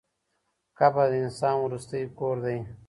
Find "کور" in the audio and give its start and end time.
2.17-2.35